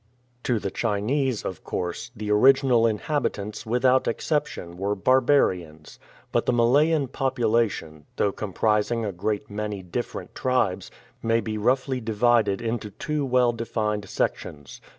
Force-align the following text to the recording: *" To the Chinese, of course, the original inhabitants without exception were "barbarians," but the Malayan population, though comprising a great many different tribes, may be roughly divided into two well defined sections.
*" 0.25 0.43
To 0.45 0.57
the 0.57 0.71
Chinese, 0.71 1.45
of 1.45 1.63
course, 1.63 2.09
the 2.15 2.31
original 2.31 2.87
inhabitants 2.87 3.67
without 3.67 4.07
exception 4.07 4.75
were 4.75 4.95
"barbarians," 4.95 5.99
but 6.31 6.47
the 6.47 6.51
Malayan 6.51 7.07
population, 7.07 8.07
though 8.15 8.31
comprising 8.31 9.05
a 9.05 9.11
great 9.11 9.47
many 9.51 9.83
different 9.83 10.33
tribes, 10.33 10.89
may 11.21 11.39
be 11.39 11.55
roughly 11.55 12.01
divided 12.01 12.63
into 12.63 12.89
two 12.89 13.23
well 13.23 13.51
defined 13.51 14.09
sections. 14.09 14.81